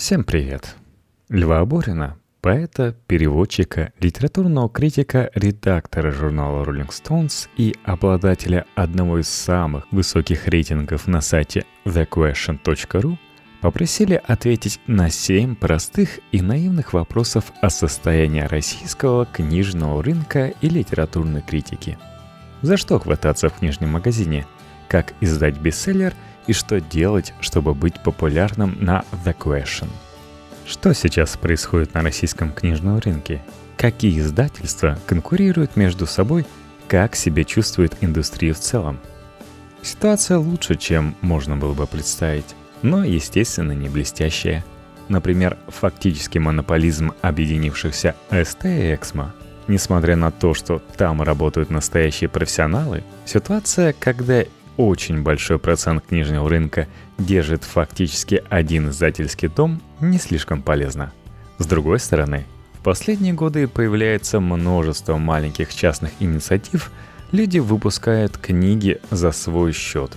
[0.00, 0.76] Всем привет!
[1.28, 9.86] Льва Борина, поэта, переводчика, литературного критика, редактора журнала Rolling Stones и обладателя одного из самых
[9.92, 13.18] высоких рейтингов на сайте thequestion.ru,
[13.60, 21.42] попросили ответить на семь простых и наивных вопросов о состоянии российского книжного рынка и литературной
[21.42, 21.98] критики.
[22.62, 24.46] За что хвататься в книжном магазине?
[24.88, 26.14] Как издать бестселлер–
[26.46, 29.88] и что делать, чтобы быть популярным на The Question.
[30.66, 33.42] Что сейчас происходит на российском книжном рынке?
[33.76, 36.46] Какие издательства конкурируют между собой?
[36.88, 38.98] Как себя чувствует индустрия в целом?
[39.82, 44.64] Ситуация лучше, чем можно было бы представить, но, естественно, не блестящая.
[45.08, 49.34] Например, фактический монополизм объединившихся СТ и Эксмо–
[49.70, 54.42] Несмотря на то, что там работают настоящие профессионалы, ситуация, когда
[54.80, 61.12] очень большой процент книжного рынка держит фактически один издательский дом, не слишком полезно.
[61.58, 62.46] С другой стороны,
[62.78, 66.90] в последние годы появляется множество маленьких частных инициатив,
[67.30, 70.12] люди выпускают книги за свой счет.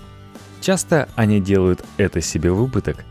[0.61, 3.03] Часто они делают это себе в убыток,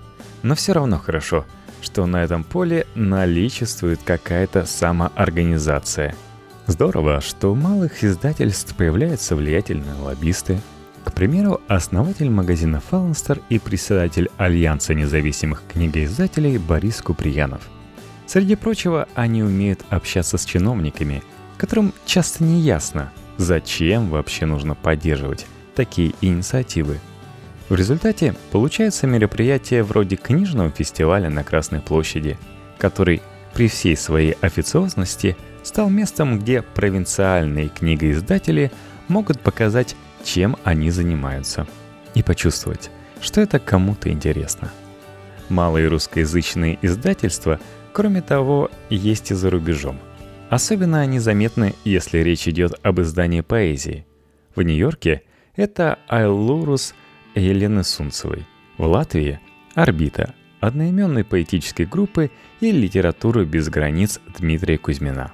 [0.43, 1.45] но все равно хорошо,
[1.83, 6.15] что на этом поле наличествует какая-то самоорганизация.
[6.67, 10.61] Здорово, что у малых издательств появляются влиятельные лоббисты,
[11.13, 17.69] к примеру, основатель магазина «Фалнстер» и председатель Альянса независимых книгоиздателей Борис Куприянов.
[18.25, 21.23] Среди прочего, они умеют общаться с чиновниками,
[21.59, 26.99] которым часто не ясно, зачем вообще нужно поддерживать такие инициативы.
[27.69, 32.39] В результате получается мероприятие вроде книжного фестиваля на Красной площади,
[32.79, 33.21] который
[33.53, 38.73] при всей своей официозности стал местом, где провинциальные книгоиздатели
[39.09, 41.67] могут показать чем они занимаются,
[42.15, 44.71] и почувствовать, что это кому-то интересно.
[45.49, 47.61] Малые русскоязычные издательства,
[47.93, 49.99] кроме того, есть и за рубежом.
[50.51, 54.07] Особенно они заметны, если речь идет об издании поэзии.
[54.55, 55.23] В Нью-Йорке
[55.57, 56.95] это Айлурус
[57.35, 58.47] Елены Сунцевой.
[58.79, 59.41] В Латвии–
[59.75, 65.33] Орбита, одноименной поэтической группы и литературы без границ Дмитрия Кузьмина.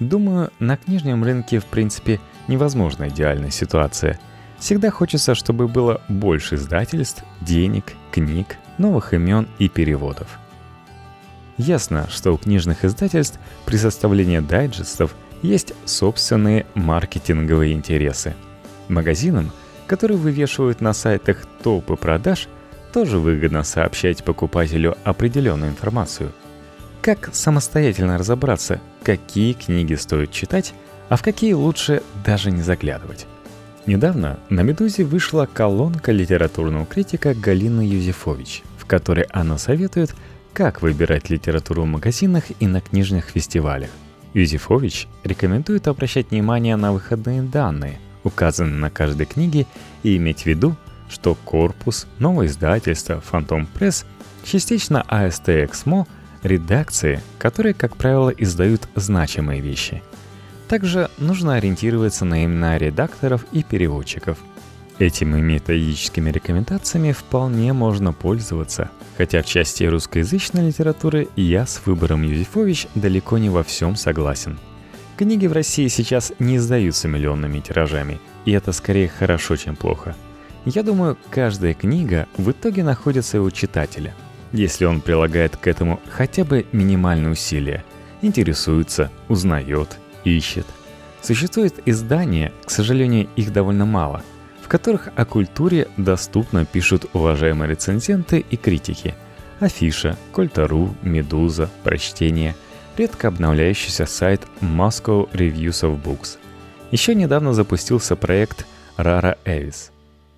[0.00, 4.18] Думаю, на книжном рынке в принципе невозможна идеальная ситуация.
[4.58, 10.38] Всегда хочется, чтобы было больше издательств, денег, книг, новых имен и переводов.
[11.58, 18.34] Ясно, что у книжных издательств при составлении дайджестов есть собственные маркетинговые интересы.
[18.88, 19.52] Магазинам,
[19.86, 22.48] которые вывешивают на сайтах топы продаж,
[22.92, 26.32] тоже выгодно сообщать покупателю определенную информацию.
[27.02, 30.74] Как самостоятельно разобраться, какие книги стоит читать,
[31.08, 33.26] а в какие лучше даже не заглядывать.
[33.86, 40.14] Недавно на «Медузе» вышла колонка литературного критика Галины Юзефович, в которой она советует,
[40.52, 43.88] как выбирать литературу в магазинах и на книжных фестивалях.
[44.34, 49.66] Юзефович рекомендует обращать внимание на выходные данные, указанные на каждой книге,
[50.02, 50.76] и иметь в виду,
[51.08, 54.04] что корпус, новое издательство, Фантом Пресс,
[54.44, 56.06] частично АСТ Эксмо,
[56.42, 60.02] редакции, которые, как правило, издают значимые вещи–
[60.68, 64.38] также нужно ориентироваться на имена редакторов и переводчиков.
[64.98, 72.88] Этими методическими рекомендациями вполне можно пользоваться, хотя в части русскоязычной литературы я с выбором Юзефович
[72.94, 74.58] далеко не во всем согласен.
[75.16, 80.16] Книги в России сейчас не издаются миллионными тиражами, и это скорее хорошо, чем плохо.
[80.64, 84.14] Я думаю, каждая книга в итоге находится у читателя,
[84.52, 87.84] если он прилагает к этому хотя бы минимальные усилия,
[88.20, 89.96] интересуется, узнает–
[90.36, 90.66] ищет.
[91.22, 94.22] Существует издания, к сожалению, их довольно мало,
[94.62, 99.14] в которых о культуре доступно пишут уважаемые рецензенты и критики.
[99.60, 102.54] Афиша, Кольтару, Медуза, Прочтение,
[102.96, 106.38] редко обновляющийся сайт Moscow Reviews of Books.
[106.92, 109.90] Еще недавно запустился проект Rara Эвис.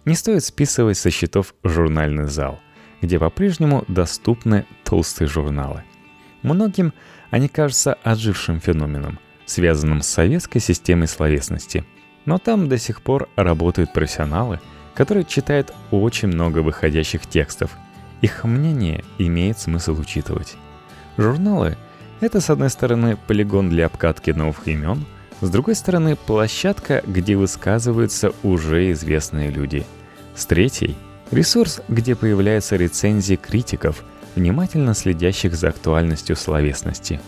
[0.07, 2.59] Не стоит списывать со счетов журнальный зал,
[3.03, 5.85] где по-прежнему доступны толстые журналы.
[6.43, 6.95] Многим
[7.31, 9.19] они кажутся отжившим феноменом–
[9.51, 11.85] связанном с советской системой словесности.
[12.25, 14.61] Но там до сих пор работают профессионалы,
[14.95, 17.71] которые читают очень много выходящих текстов.
[18.21, 20.57] Их мнение имеет смысл учитывать.
[21.17, 21.77] Журналы—
[22.21, 25.05] это, с одной стороны, полигон для обкатки новых имен,
[25.41, 29.87] с другой стороны, площадка, где высказываются уже известные люди.
[30.35, 30.97] С третьей—
[31.31, 34.05] ресурс, где появляются рецензии критиков,
[34.37, 37.21] внимательно следящих за актуальностью словесности.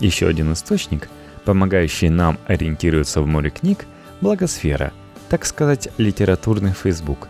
[0.00, 1.10] Еще один источник—
[1.44, 3.86] помогающий нам ориентироваться в море книг,
[4.20, 4.92] благосфера,
[5.28, 7.28] так сказать, литературный Facebook.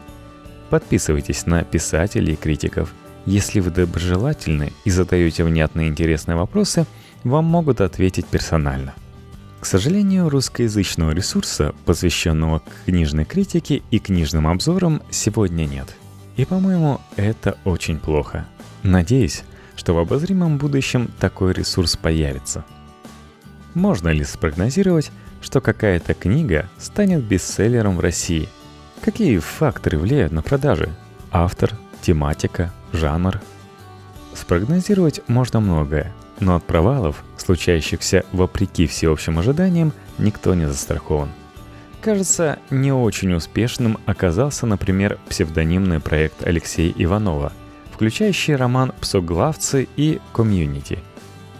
[0.70, 2.92] Подписывайтесь на писателей и критиков
[3.26, 6.86] Если вы доброжелательны и задаете внятные интересные вопросы,
[7.22, 8.94] вам могут ответить персонально.
[9.60, 15.96] К сожалению, русскоязычного ресурса, посвященного книжной критике и книжным обзорам, сегодня нет.
[16.36, 18.46] И, по-моему, это очень плохо.
[18.82, 19.42] Надеюсь,
[19.76, 22.64] что в обозримом будущем такой ресурс появится.
[23.74, 25.10] Можно ли спрогнозировать,
[25.40, 28.48] что какая-то книга станет бестселлером в России?
[29.02, 30.90] Какие факторы влияют на продажи?
[31.32, 33.40] Автор, тематика, жанр.
[34.32, 41.30] Спрогнозировать можно многое, но от провалов, случающихся вопреки всеобщим ожиданиям, никто не застрахован.
[42.00, 47.52] Кажется, не очень успешным оказался, например, псевдонимный проект Алексея Иванова,
[47.92, 50.98] включающий роман «Псоглавцы» и «Комьюнити».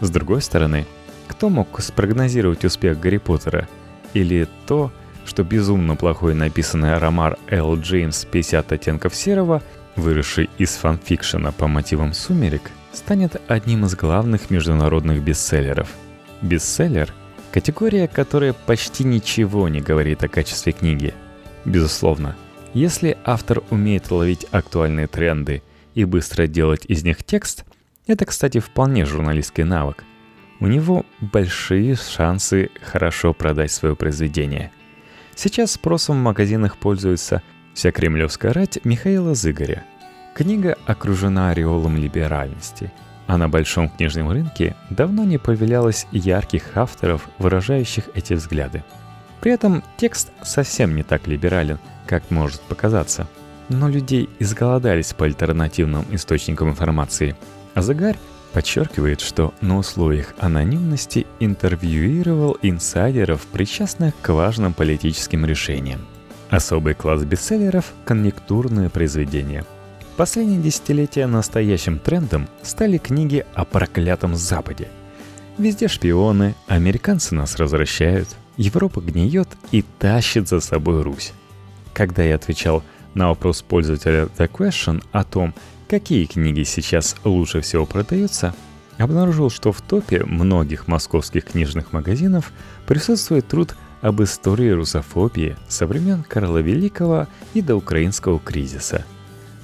[0.01, 0.85] С другой стороны,
[1.27, 3.67] кто мог спрогнозировать успех Гарри Поттера?
[4.13, 4.91] Или то,
[5.25, 9.61] что безумно плохой написанный роман Эл Джеймс «50 оттенков серого»
[9.95, 15.89] выросший из фанфикшена по мотивам «Сумерек», станет одним из главных международных бестселлеров.
[16.41, 17.13] Бестселлер–
[17.51, 21.13] категория, которая почти ничего не говорит о качестве книги.
[21.63, 22.35] Безусловно,
[22.73, 25.63] если автор умеет ловить актуальные тренды
[25.93, 27.63] и быстро делать из них текст,
[28.05, 30.03] это, кстати, вполне журналистский навык.
[30.59, 34.71] У него большие шансы хорошо продать свое произведение.
[35.35, 37.41] Сейчас спросом в магазинах пользуются
[37.73, 39.83] Вся кремлевская рать Михаила Зыгоря.
[40.33, 42.91] Книга окружена ореолом либеральности,
[43.27, 48.83] а на большом книжном рынке давно не появлялось ярких авторов, выражающих эти взгляды.
[49.41, 53.27] При этом текст совсем не так либерален, как может показаться.
[53.67, 57.35] Но людей изголодались по альтернативным источникам информации.
[57.73, 58.17] А Загарь
[58.55, 65.99] подчеркивает, что на условиях анонимности интервьюировал инсайдеров, причастных к важным политическим решениям.
[66.49, 69.65] Особый класс бестселлеров– конъюнктурные произведения.
[70.15, 74.87] Последние десятилетия настоящим трендом стали книги о проклятом Западе.
[75.57, 81.33] Везде шпионы, американцы нас развращают, Европа гниет и тащит за собой Русь.
[81.93, 82.83] Когда я отвечал
[83.15, 85.53] на вопрос пользователя The Question о том,
[85.87, 88.55] какие книги сейчас лучше всего продаются,
[88.97, 92.51] обнаружил, что в топе многих московских книжных магазинов
[92.87, 99.05] присутствует труд об истории русофобии со времен Карла Великого и до украинского кризиса.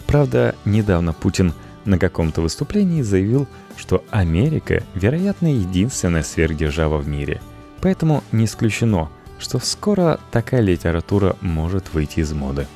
[0.08, 1.54] Правда, недавно Путин
[1.86, 3.48] на каком-то выступлении заявил,
[3.78, 7.42] что Америка, вероятно, единственная сверхдержава в мире.
[7.82, 9.10] Поэтому не исключено,
[9.40, 12.68] что скоро такая литература может выйти из моды.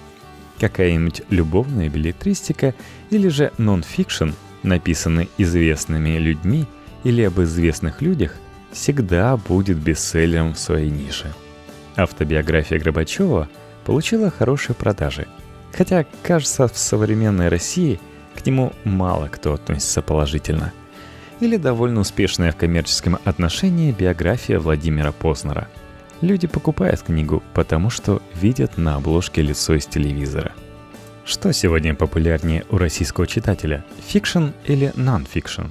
[0.60, 2.74] Какая-нибудь любовная билетристика
[3.10, 4.32] или же нон-фикшн,
[4.64, 6.66] написанный известными людьми
[7.04, 8.36] или об известных людях,
[8.72, 11.34] всегда будет бестселлером в своей нише–
[11.96, 13.48] Автобиография Горбачева
[13.86, 15.28] получила хорошие продажи,
[15.72, 18.00] хотя, кажется, в современной России
[18.36, 20.74] к нему мало кто относится положительно.
[21.40, 25.68] Или довольно успешная в коммерческом отношении биография Владимира Познера.
[26.22, 30.54] Люди покупают книгу, потому что видят на обложке лицо из телевизора.
[31.26, 35.68] Что сегодня популярнее у российского читателя, фикшн или нон-фикшн?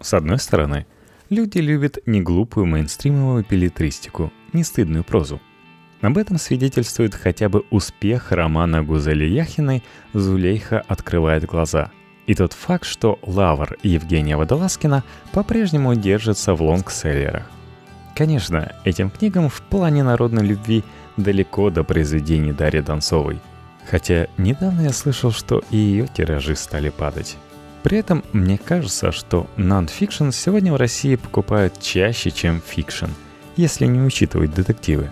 [0.00, 0.86] С одной стороны,
[1.28, 5.40] люди любят неглупую мейнстримовую пилетристику, не стыдную прозу.
[6.00, 9.84] Об этом свидетельствует хотя бы успех романа Гузели Яхиной
[10.14, 11.90] «Зулейха открывает глаза»
[12.26, 15.02] и тот факт, что Лавр Евгения Водолазкина
[15.32, 17.50] по-прежнему держится в лонгселлерах.
[18.14, 20.84] Конечно, этим книгам в плане народной любви
[21.16, 23.40] далеко до произведений Дарьи Донцовой.
[23.90, 27.36] Хотя недавно я слышал, что и ее тиражи стали падать.
[27.82, 33.06] При этом мне кажется, что нон-фикшн сегодня в России покупают чаще, чем фикшн–
[33.56, 35.10] если не учитывать детективы.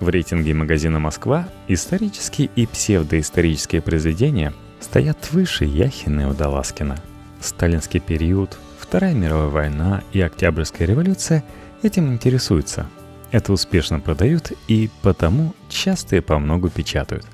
[0.00, 6.96] В рейтинге магазина «Москва» исторические и псевдоисторические произведения стоят выше Яхиной и Водолазкина.
[7.40, 11.42] Сталинский период, Вторая мировая война и Октябрьская революция
[11.86, 12.86] этим интересуются.
[13.30, 17.26] Это успешно продают и потому часто и по многу печатают.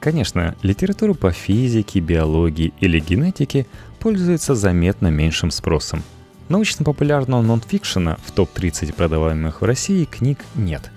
[0.00, 3.66] Конечно, литература по физике, биологии или генетике
[4.00, 6.02] пользуется заметно меньшим спросом–
[6.48, 10.90] Научно-популярного нонфикшена в топ-30 продаваемых в России книг нет.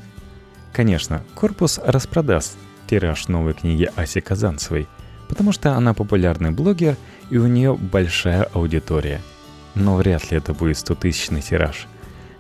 [0.73, 2.57] Конечно, корпус распродаст
[2.87, 4.87] тираж новой книги Аси Казанцевой,
[5.29, 6.97] потому что она популярный блогер
[7.29, 9.21] и у нее большая аудитория.
[9.73, 11.87] Но вряд ли это будет 100-тысячный тираж.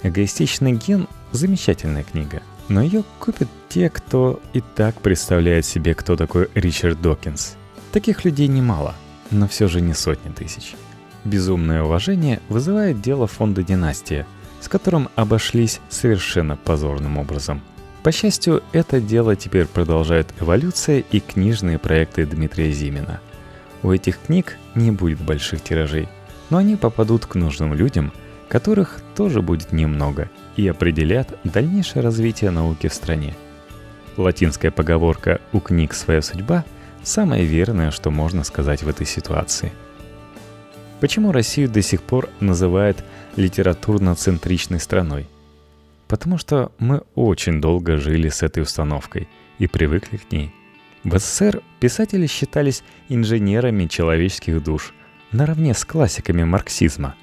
[0.03, 6.49] «Эгоистичный ген»— замечательная книга, но ее купят те, кто и так представляет себе, кто такой
[6.53, 7.55] Ричард Докинс.
[7.91, 8.95] Таких людей немало,
[9.31, 10.75] но все же не сотни тысяч.
[11.23, 14.25] Безумное уважение вызывает дело фонда «Династия»,
[14.61, 17.61] с которым обошлись совершенно позорным образом.
[18.03, 23.19] По счастью, это дело теперь продолжает эволюция и книжные проекты Дмитрия Зимина.
[23.83, 26.07] У этих книг не будет больших тиражей,
[26.49, 28.13] но они попадут к нужным людям,
[28.47, 33.35] которых тоже будет немного, и определят дальнейшее развитие науки в стране.
[34.15, 36.65] Латинская поговорка «у книг своя судьба»–
[37.03, 39.71] самое верное, что можно сказать в этой ситуации.
[40.99, 43.03] Почему Россию до сих пор называют
[43.35, 45.27] литературно-центричной страной?
[46.07, 50.53] Потому что мы очень долго жили с этой установкой и привыкли к ней.
[51.03, 54.93] В СССР писатели считались инженерами человеческих душ,
[55.31, 57.15] наравне с классиками марксизма.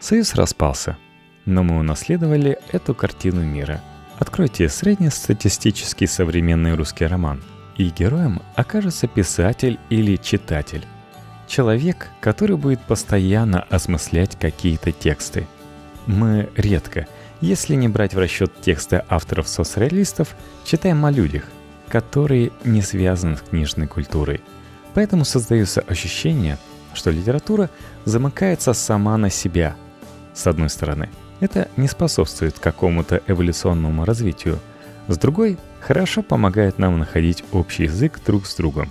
[0.00, 0.96] Союз распался,
[1.44, 3.80] но мы унаследовали эту картину мира.
[4.18, 7.42] Откройте среднестатистический современный русский роман,
[7.76, 10.84] и героем окажется писатель или читатель.
[11.48, 15.46] Человек, который будет постоянно осмыслять какие-то тексты.
[16.06, 17.06] Мы редко,
[17.40, 21.44] если не брать в расчет тексты авторов-соцреалистов, читаем о людях,
[21.88, 24.42] которые не связаны с книжной культурой.
[24.94, 26.58] Поэтому создается ощущение,
[26.94, 27.70] что литература
[28.04, 29.76] замыкается сама на себя.
[30.38, 31.08] С одной стороны,
[31.40, 34.60] это не способствует какому-то эволюционному развитию.
[35.08, 38.88] С другой, хорошо помогает нам находить общий язык друг с другом.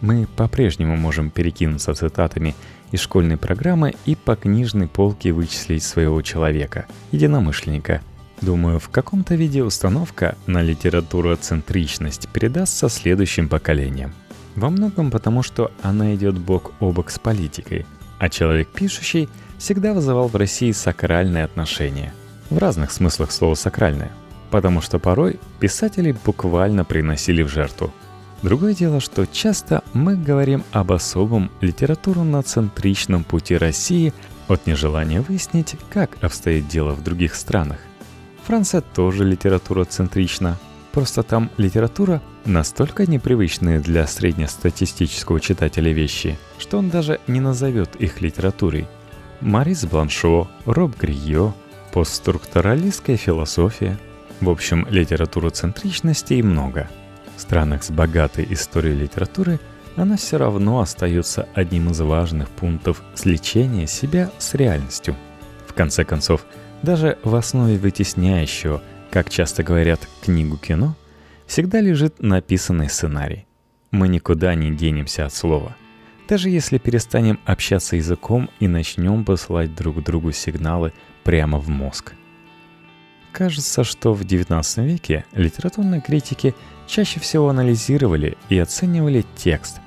[0.00, 2.54] Мы по-прежнему можем перекинуться цитатами
[2.92, 8.00] из школьной программы и по книжной полке вычислить своего человека, единомышленника.
[8.40, 14.14] Думаю, в каком-то виде установка на литературоцентричность передастся следующим поколениям.
[14.54, 17.84] Во многом потому, что она идет бок о бок с политикой,
[18.18, 22.12] а человек пишущий всегда вызывал в России сакральное отношение.
[22.50, 24.12] В разных смыслах слова «сакральное»,
[24.50, 27.92] потому что порой писатели буквально приносили в жертву.
[28.42, 34.12] Другое дело, что часто мы говорим об особом литературно-центричном пути России
[34.46, 37.78] от нежелания выяснить, как обстоит дело в других странах.
[38.46, 40.58] Франция тоже литературоцентрична,
[40.96, 48.22] Просто там литература настолько непривычные для среднестатистического читателя вещи, что он даже не назовет их
[48.22, 48.88] литературой.
[49.42, 51.52] Марис Бланшо, Роб Грио,
[51.92, 53.98] постструктуралистская философия.
[54.40, 56.88] В общем, литературоцентричностей много.
[57.36, 59.60] В странах с богатой историей литературы
[59.96, 65.14] она все равно остается одним из важных пунктов сличения себя с реальностью.
[65.66, 66.46] В конце концов,
[66.80, 68.82] даже в основе вытесняющего–
[69.16, 70.94] как часто говорят «книгу кино»,
[71.46, 73.46] всегда лежит написанный сценарий.
[73.90, 75.74] Мы никуда не денемся от слова.
[76.28, 80.92] Даже если перестанем общаться языком и начнем посылать друг другу сигналы
[81.24, 82.12] прямо в мозг.
[83.32, 86.54] Кажется, что в XIX веке литературные критики
[86.86, 89.80] чаще всего анализировали и оценивали текст,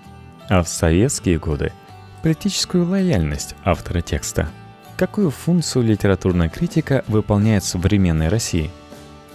[0.49, 1.71] а в советские годы–
[2.23, 4.49] политическую лояльность автора текста.
[4.97, 8.71] Какую функцию литературная критика выполняет в современной России–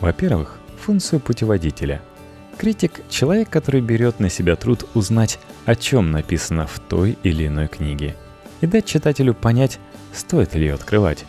[0.00, 2.02] во-первых, функцию путеводителя.
[2.58, 7.68] Критик– человек, который берет на себя труд узнать, о чем написано в той или иной
[7.68, 8.14] книге,
[8.60, 9.78] и дать читателю понять,
[10.12, 11.24] стоит ли ее открывать.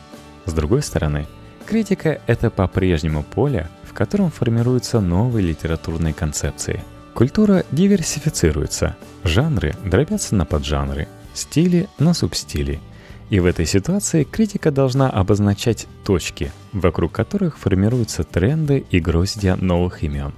[0.46, 1.26] С другой стороны,
[1.66, 6.84] критика– это по-прежнему поле, в котором формируются новые литературные концепции.
[7.14, 12.80] Культура диверсифицируется, жанры дробятся на поджанры, стили на субстили–
[13.30, 20.04] и в этой ситуации критика должна обозначать точки, вокруг которых формируются тренды и гроздья новых
[20.04, 20.34] имен.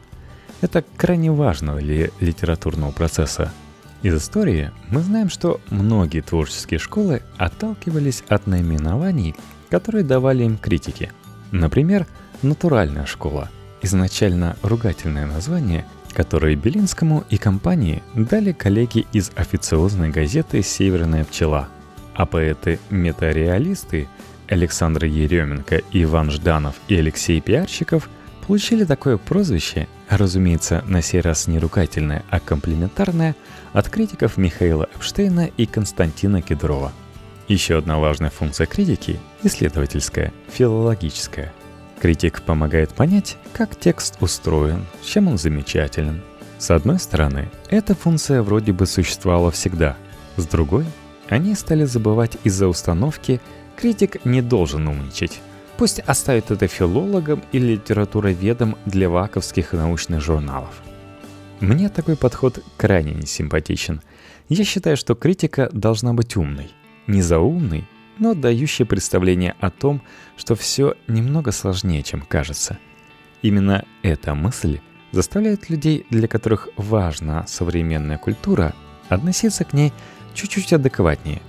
[0.62, 3.52] Это крайне важно для литературного процесса.
[4.04, 9.36] Из истории мы знаем, что многие творческие школы отталкивались от наименований,
[9.70, 11.12] которые давали им критики.
[11.52, 12.08] Например,
[12.42, 13.50] «Натуральная школа»–
[13.82, 21.68] изначально ругательное название, которое Белинскому и компании дали коллеги из официозной газеты «Северная пчела»,
[22.18, 24.10] а поэты-метареалисты
[24.48, 28.10] Александр Еременко, Иван Жданов и Алексей Пиарщиков
[28.46, 33.36] получили такое прозвище, разумеется, на сей раз не ругательное, а комплиментарное,
[33.72, 36.92] от критиков Михаила Эпштейна и Константина Кедрова.
[37.48, 41.54] Еще одна важная функция критики– исследовательская, филологическая.
[42.02, 46.22] Критик помогает понять, как текст устроен, чем он замечателен.
[46.58, 49.96] С одной стороны, эта функция вроде бы существовала всегда,
[50.36, 50.86] с другой
[51.30, 53.42] они стали забывать из-за установки
[53.76, 55.42] «критик не должен умничать».
[55.78, 60.82] Пусть оставит это филологам или литературоведам для ваковских научных журналов.
[61.60, 64.02] Мне такой подход крайне не симпатичен.
[64.50, 66.72] Я считаю, что критика должна быть умной.
[67.06, 70.02] Не заумной, но дающей представление о том,
[70.36, 72.80] что все немного сложнее, чем кажется.
[73.44, 74.80] Именно эта мысль
[75.12, 78.74] заставляет людей, для которых важна современная культура,
[79.10, 79.94] относиться к ней
[80.38, 81.42] чуть-чуть адекватнее.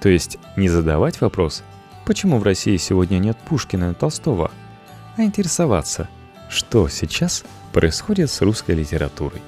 [0.00, 1.62] То есть не задавать вопрос,
[2.04, 4.50] почему в России сегодня нет Пушкина и Толстого,
[5.16, 6.08] а интересоваться,
[6.50, 9.40] что сейчас происходит с русской литературой.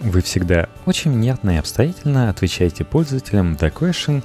[0.00, 4.24] Вы всегда очень внятно и обстоятельно отвечаете пользователям The Question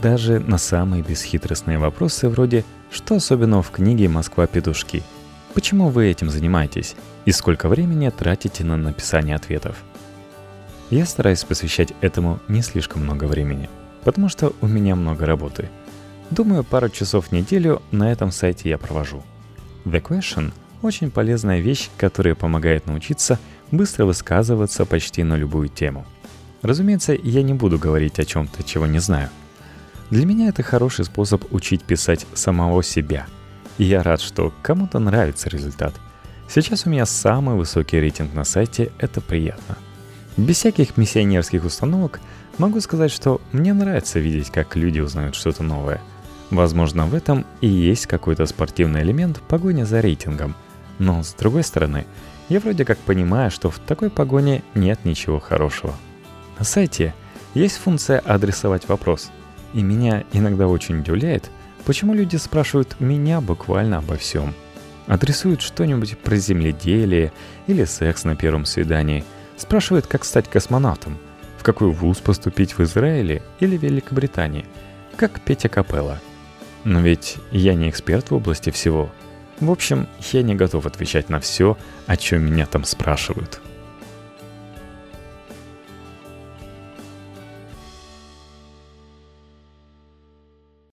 [0.00, 5.02] даже на самые бесхитростные вопросы вроде «Что особенного в книге «Москва петушки»?»
[5.54, 6.94] Почему вы этим занимаетесь?
[7.26, 9.76] И сколько времени тратите на написание ответов?
[10.90, 13.68] Я стараюсь посвящать этому не слишком много времени,
[14.04, 15.70] потому что у меня много работы.
[16.30, 19.22] Думаю, пару часов в неделю на этом сайте я провожу.
[19.84, 23.38] The Question– очень полезная вещь, которая помогает научиться
[23.70, 26.06] быстро высказываться почти на любую тему.
[26.62, 29.30] Разумеется, я не буду говорить о чем-то, чего не знаю.
[30.10, 33.26] Для меня это хороший способ учить писать самого себя–
[33.78, 35.94] и я рад, что кому-то нравится результат.
[36.48, 39.76] Сейчас у меня самый высокий рейтинг на сайте, это приятно.
[40.36, 42.20] Без всяких миссионерских установок
[42.58, 46.00] могу сказать, что мне нравится видеть, как люди узнают что-то новое.
[46.50, 50.54] Возможно, в этом и есть какой-то спортивный элемент погони за рейтингом.
[50.98, 52.06] Но, с другой стороны,
[52.48, 55.94] я вроде как понимаю, что в такой погоне нет ничего хорошего.
[56.58, 57.14] На сайте
[57.54, 59.30] есть функция адресовать вопрос.
[59.72, 61.50] И меня иногда очень удивляет–
[61.84, 64.54] Почему люди спрашивают меня буквально обо всем?
[65.08, 67.32] Адресуют что-нибудь про земледелие
[67.66, 69.24] или секс на первом свидании.
[69.62, 71.18] Спрашивают, как стать космонавтом,
[71.56, 74.66] в какой вуз поступить в Израиле или Великобритании,
[75.14, 76.18] как петь акапелла.
[76.82, 79.08] Но ведь я не эксперт в области всего.
[79.60, 81.78] В общем, я не готов отвечать на все,
[82.08, 83.60] о чем меня там спрашивают.